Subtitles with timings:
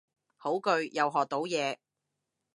[0.35, 1.77] 好句，又學到嘢